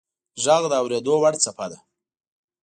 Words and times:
•ږغ 0.43 0.63
د 0.71 0.73
اورېدو 0.81 1.13
وړ 1.21 1.33
څپه 1.43 1.65
ده. 1.71 1.79